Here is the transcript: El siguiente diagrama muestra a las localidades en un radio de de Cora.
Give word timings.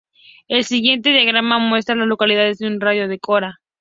El 0.47 0.63
siguiente 0.63 1.11
diagrama 1.11 1.59
muestra 1.59 1.93
a 1.93 1.97
las 1.99 2.07
localidades 2.07 2.59
en 2.61 2.73
un 2.73 2.81
radio 2.81 3.03
de 3.03 3.07
de 3.07 3.19
Cora. 3.19 3.59